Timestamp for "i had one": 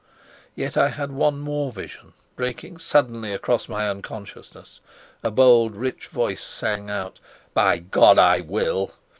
0.77-1.39